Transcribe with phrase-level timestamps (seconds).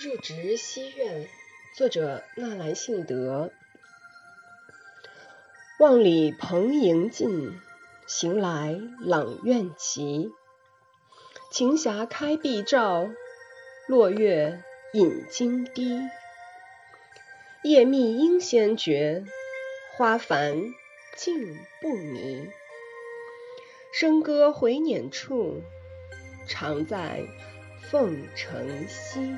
[0.00, 1.26] 入职西苑，
[1.74, 3.50] 作者纳兰性德。
[5.80, 7.58] 望里蓬瀛尽，
[8.06, 10.30] 行来朗苑奇。
[11.50, 13.10] 晴霞开碧照，
[13.88, 16.00] 落月隐金堤。
[17.64, 19.24] 夜密莺先觉，
[19.96, 20.62] 花繁
[21.16, 22.48] 径不迷。
[23.92, 25.60] 笙歌回辇处，
[26.46, 27.24] 常在
[27.90, 29.34] 凤城西。